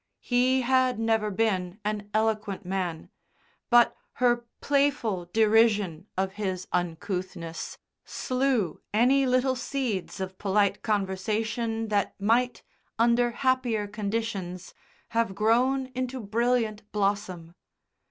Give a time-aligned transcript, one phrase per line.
[0.23, 3.11] He had never been an eloquent man,
[3.69, 12.19] but her playful derision of his uncouthness slew any little seeds of polite conversation that
[12.19, 12.63] might,
[12.97, 14.73] under happier conditions,
[15.09, 17.53] have grown into brilliant blossom.